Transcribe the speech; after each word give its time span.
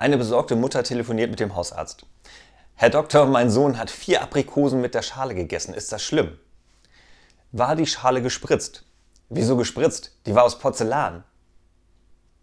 Eine 0.00 0.16
besorgte 0.16 0.54
Mutter 0.54 0.84
telefoniert 0.84 1.28
mit 1.28 1.40
dem 1.40 1.56
Hausarzt. 1.56 2.06
Herr 2.76 2.88
Doktor, 2.88 3.26
mein 3.26 3.50
Sohn 3.50 3.78
hat 3.78 3.90
vier 3.90 4.22
Aprikosen 4.22 4.80
mit 4.80 4.94
der 4.94 5.02
Schale 5.02 5.34
gegessen. 5.34 5.74
Ist 5.74 5.90
das 5.90 6.04
schlimm? 6.04 6.38
War 7.50 7.74
die 7.74 7.84
Schale 7.84 8.22
gespritzt? 8.22 8.84
Wieso 9.28 9.56
gespritzt? 9.56 10.12
Die 10.26 10.36
war 10.36 10.44
aus 10.44 10.60
Porzellan. 10.60 11.24